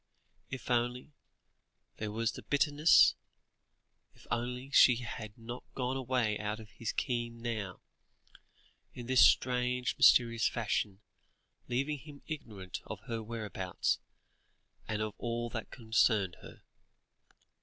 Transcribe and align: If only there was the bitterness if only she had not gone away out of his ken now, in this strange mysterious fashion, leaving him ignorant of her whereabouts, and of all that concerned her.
If 0.49 0.71
only 0.71 1.13
there 1.97 2.11
was 2.11 2.31
the 2.31 2.41
bitterness 2.41 3.13
if 4.15 4.25
only 4.31 4.71
she 4.71 4.95
had 4.95 5.37
not 5.37 5.63
gone 5.75 5.95
away 5.95 6.39
out 6.39 6.59
of 6.59 6.71
his 6.71 6.91
ken 6.91 7.37
now, 7.39 7.81
in 8.95 9.05
this 9.05 9.23
strange 9.23 9.95
mysterious 9.99 10.49
fashion, 10.49 11.01
leaving 11.67 11.99
him 11.99 12.23
ignorant 12.25 12.79
of 12.87 13.01
her 13.01 13.21
whereabouts, 13.21 13.99
and 14.87 15.03
of 15.03 15.13
all 15.19 15.51
that 15.51 15.69
concerned 15.69 16.37
her. 16.41 16.63